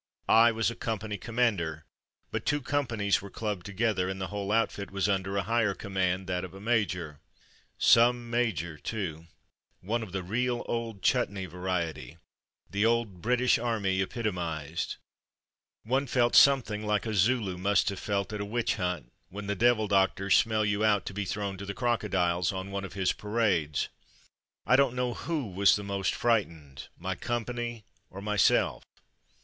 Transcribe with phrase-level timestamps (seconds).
[0.33, 1.85] I was a company commander,
[2.31, 5.75] but two com panies were clubbed together and the whole outfit was under a higher
[5.75, 7.19] command— that of a major.
[7.77, 9.27] Some major too!—
[9.91, 12.17] one of the real old chutney variety;
[12.67, 14.19] the old British Army 34 From Mud to Mufti
[14.57, 14.95] epitomized.
[15.83, 19.53] One felt something like a Zulu must have felt at a witch hunt, when the
[19.53, 23.13] devil doctors "smell you out'' to be thrown to the crocodiles— on one of his
[23.13, 23.87] parades.
[24.65, 28.83] I don't know who was the most frightened, my company or myself.